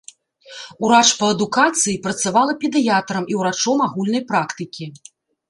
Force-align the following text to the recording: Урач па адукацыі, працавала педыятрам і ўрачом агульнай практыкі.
Урач 0.85 1.09
па 1.19 1.27
адукацыі, 1.33 1.93
працавала 2.07 2.57
педыятрам 2.65 3.23
і 3.35 3.39
ўрачом 3.43 3.77
агульнай 3.91 4.27
практыкі. 4.35 4.85